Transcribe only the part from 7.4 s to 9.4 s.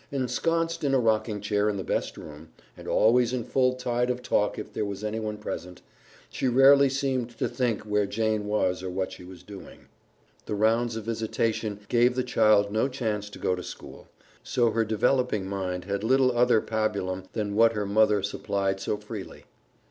think where Jane was or what she